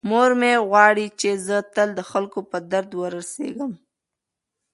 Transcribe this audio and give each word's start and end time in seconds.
مور 0.09 0.31
مې 0.39 0.53
غواړي 0.69 1.07
چې 1.19 1.29
زه 1.45 1.57
تل 1.75 1.89
د 1.95 2.01
خلکو 2.11 2.39
په 2.49 2.57
درد 2.71 2.91
ورسیږم. 2.95 3.71